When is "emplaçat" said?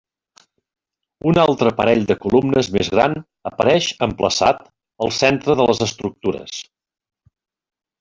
4.09-4.67